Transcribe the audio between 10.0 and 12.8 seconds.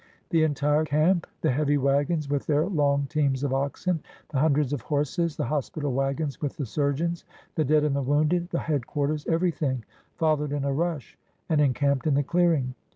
followed in a rush and en camped in the clearing.